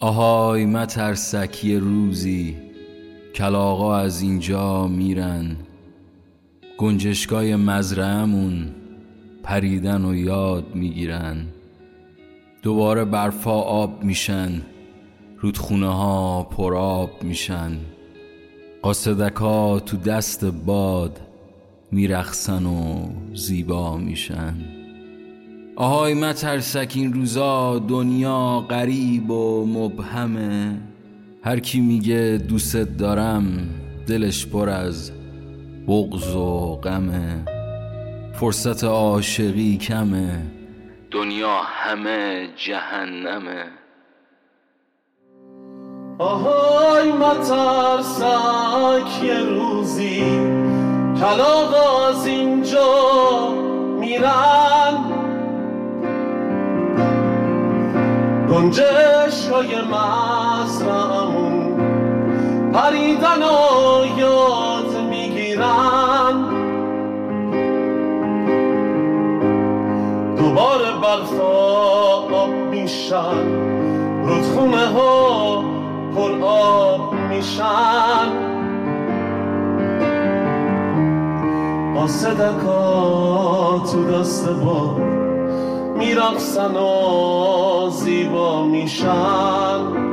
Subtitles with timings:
[0.00, 2.56] آهای مترسک یه روزی
[3.34, 5.56] کلاغا از اینجا میرن.
[6.78, 8.74] گنجشگاه مزرعمون
[9.42, 11.46] پریدن و یاد می‌گیرن.
[12.62, 14.62] دوباره برفا آب میشن
[15.38, 17.72] رودخونه ها پر آب میشن.
[18.82, 19.34] قاصدک
[19.84, 21.20] تو دست باد
[21.92, 24.77] میرخسن و زیبا میشن.
[25.80, 30.76] آهای مترسک این روزا دنیا غریب و مبهمه.
[31.44, 33.68] هر کی میگه دوست دارم
[34.06, 35.12] دلش پر از
[35.88, 37.44] بغض و غمه.
[38.32, 40.42] فرصت عاشقی کمه.
[41.10, 43.64] دنیا همه جهنمه.
[46.18, 48.24] آهای مترسک
[49.24, 50.20] یه روزی
[51.20, 51.74] کلاغ
[52.08, 53.54] از اینجا
[54.00, 55.07] میرن.
[58.50, 61.76] گنجش های مزرعمون
[62.72, 66.44] پریدن و یاد می‌گیرن.
[70.36, 71.68] دوباره برفا
[72.32, 73.44] آب میشن
[74.24, 75.64] رودخونه ها
[76.16, 78.28] پر آب میشن.
[81.94, 85.27] قاصدکا تو دست باد
[85.98, 90.08] میرقصن و زیبا میشن.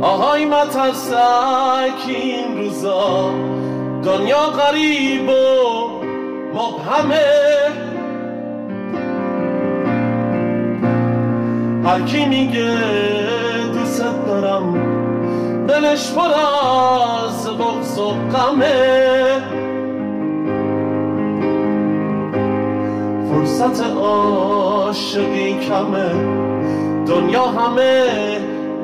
[0.00, 3.30] آهای مترسک این روزا
[4.02, 5.88] دنیا غریب و
[6.54, 7.24] مبهمه.
[11.84, 12.78] هر کی میگه
[13.72, 14.74] دوست دارم
[15.66, 16.28] دلش پر
[17.28, 19.67] از بغض و غمه.
[23.58, 26.10] فرصت عاشقی کمه.
[27.06, 28.06] دنیا همه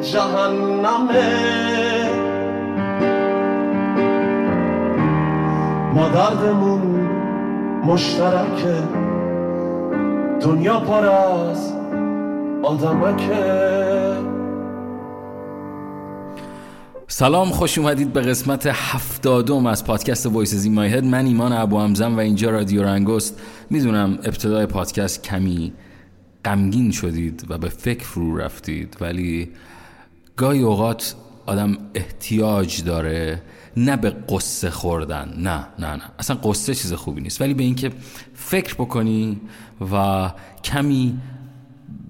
[0.00, 1.22] جهنمه.
[5.94, 6.80] ما دردمون
[7.84, 8.74] مشترکه.
[10.40, 11.72] دنیا پر از
[12.62, 13.81] آدمکه.
[17.14, 22.16] سلام خوش اومدید به قسمت هفتادم از پادکست وایسز این مایهد من ایمان ابو همزم
[22.16, 23.40] و اینجا رادیو رنگست
[23.70, 25.72] می‌دونم ابتدای پادکست کمی
[26.44, 29.50] غمگین شدید و به فکر فرو رفتید ولی
[30.36, 31.14] گاهی اوقات
[31.46, 33.42] آدم احتیاج داره
[33.76, 35.34] نه به قصه خوردن.
[35.36, 36.02] نه نه نه.
[36.18, 37.40] اصلا قصه چیز خوبی نیست.
[37.40, 37.90] ولی به اینکه
[38.34, 39.40] فکر بکنی
[39.92, 40.30] و
[40.64, 41.18] کمی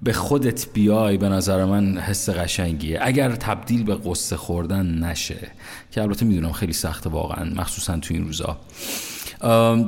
[0.03, 2.99] به خودت بیای به نظر من حس قشنگیه.
[3.01, 5.47] اگر تبدیل به قصه خوردن نشه
[5.91, 8.57] که البته می‌دونم خیلی سخته واقعا مخصوصا تو این روزا.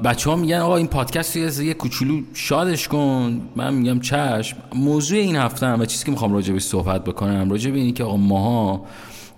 [0.03, 3.41] بچه ها میگن آقا این پادکست رو یه کوچولو شادش کن.
[3.55, 4.57] من میگم چشم.
[4.75, 7.91] موضوع این هفته هم و چیزی که می‌خوام راجع به صحبت بکنم راجع به اینی
[7.91, 8.85] که آقا ماها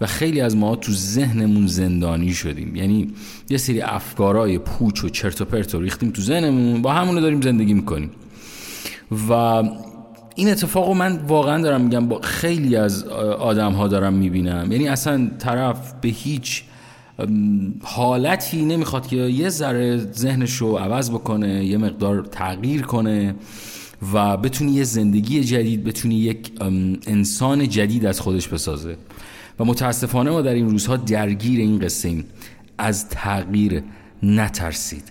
[0.01, 2.75] و خیلی از ما تو ذهنمون زندانی شدیم.
[2.75, 3.13] یعنی
[3.50, 7.41] یه سری افکارای پوچ و چرت و پرت و ریختیم تو ذهنمون با همونو داریم
[7.41, 8.09] زندگی می‌کنیم.
[9.29, 9.63] و
[10.38, 13.03] این اتفاق رو من واقعا دارم میگم با خیلی از
[13.40, 14.72] آدم ها دارم می‌بینم.
[14.72, 16.64] یعنی اصلا طرف به هیچ
[17.81, 23.36] حالتی نمی‌خواد که یه ذره ذهنش رو عوض بکنه یه مقدار تغییر کنه
[24.14, 26.52] و بتونی یه زندگی جدید بتونی یک
[27.08, 28.97] انسان جدید از خودش بسازه.
[29.59, 32.26] و متاسفانه ما در این روزها درگیر این قصه ایم
[32.78, 33.84] از تغییر
[34.24, 35.03] نترسید.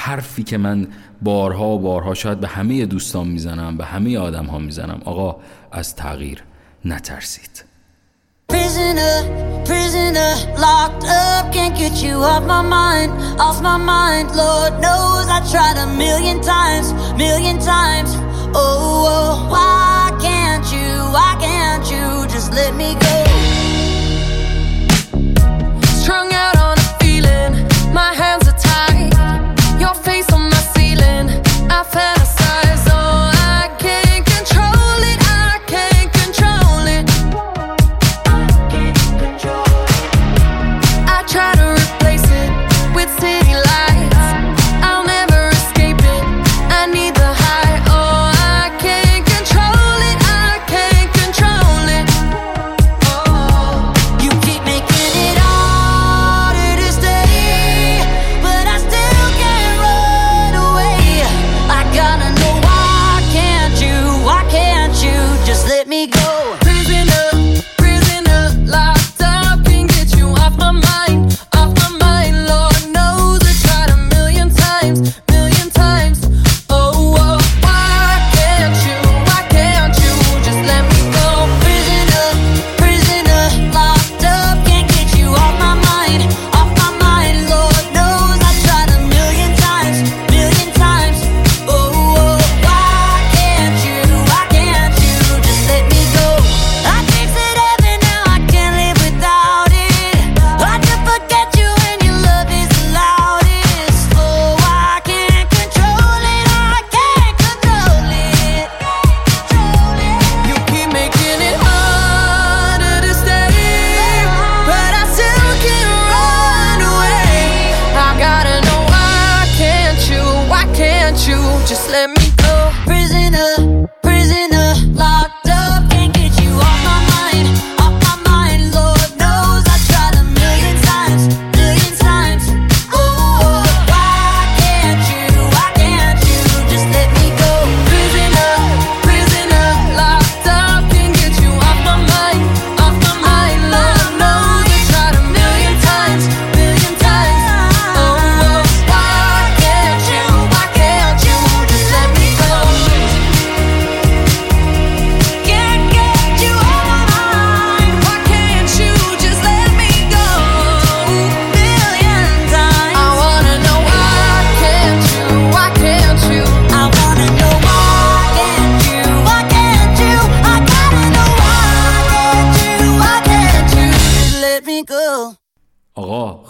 [0.00, 0.86] حرفی که من
[1.22, 5.00] بارها و بارها شاید به همه دوستان می‌زنم به همه آدم ها می‌زنم.
[5.04, 5.36] آقا
[5.72, 6.44] از تغییر
[6.84, 7.64] نترسید.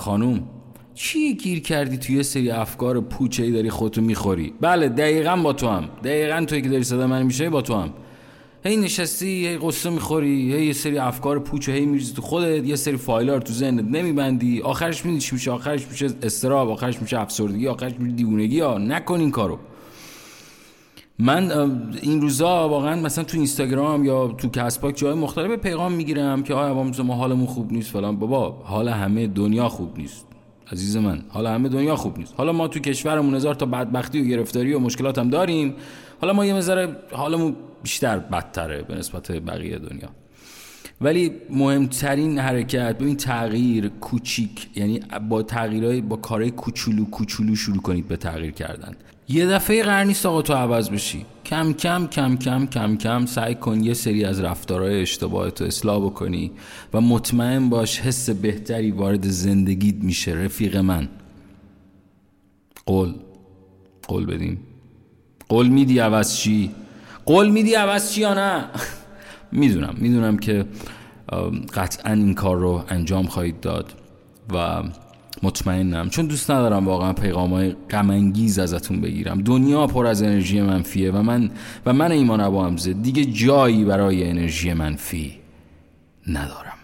[0.01, 0.43] خانوم
[0.95, 5.53] چی گیر کردی توی یه سری افکار پوچه ای داری خودتو می‌خوری؟ بله دقیقا با
[5.53, 5.85] تو هم.
[6.05, 7.91] دقیقا توی که داری صدا من میشه با تو هم.
[8.65, 12.77] هی نشستی هی قصه می‌خوری هی یه سری افکار پوچه هی میریزی تو خودت یه
[12.77, 14.63] سری فایلار تو ذهنت نمیبندی.
[14.63, 18.61] آخرش میدی چی میشه آخرش میشه استراب آخرش میشه افسردگی آخرش میشه دیوونگی.
[18.61, 19.59] ها نکن این کارو.
[21.21, 21.53] من
[22.03, 26.85] این روزا واقعا مثلا تو اینستاگرام یا تو کسپاک جای مختلف پیغام می‌گیرم که آیا
[27.05, 28.17] ما حالمون خوب نیست فلان.
[28.17, 30.27] بابا حال همه دنیا خوب نیست.
[30.73, 32.35] عزیز من حالا همه دنیا خوب نیست.
[32.37, 35.75] حالا ما تو کشورمون هزار تا بدبختی و گرفتاری و مشکلات هم داریم.
[36.21, 40.09] حالا ما یه مذاره حالمون بیشتر بدتره به نسبت بقیه دنیا.
[41.01, 48.09] ولی مهمترین حرکت ببین تغییر کوچیک یعنی با تغییرهای با کارهای کوچولو کوچولو شروع کنید
[48.09, 48.97] به تغییر کردن.
[49.33, 51.27] یه دفعه قرار نیست آقا تو عوض بشی.
[51.45, 56.05] کم کم کم کم کم کم سعی کن یه سری از رفتارهای اشتباه تو اصلاح
[56.05, 56.51] بکنی
[56.95, 61.09] و مطمئن باش حس بهتری وارد زندگیت میشه رفیق من.
[62.87, 63.15] قول.
[64.09, 64.61] قول بدیم.
[65.49, 66.71] قول میدی عوض چی؟
[67.27, 68.65] قول میدی عوض چی یا نه؟
[69.53, 69.95] می‌دونم.
[69.99, 70.67] می‌دونم که
[71.75, 73.93] قطعا این کار رو انجام خواهید داد
[74.55, 74.83] و
[75.43, 76.11] مطمئنم.
[76.11, 79.43] چون دوست ندارم واقعا پیغام های غمانگیز ازتون بگیرم.
[79.43, 81.51] دنیا پر از انرژی منفیه و من
[81.87, 85.39] و من ایمان ابو حمزه دیگه جایی برای انرژی منفی
[86.27, 86.79] ندارم.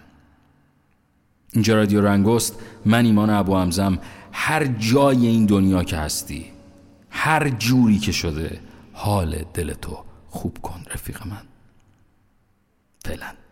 [1.53, 3.99] اینجا رادیو رنگست من ایمان ابو حمزم.
[4.31, 6.45] هر جای این دنیا که هستی
[7.09, 8.59] هر جوری که شده
[8.93, 9.97] حال دل تو
[10.29, 11.41] خوب کن رفیق من.
[13.05, 13.46] فعلا.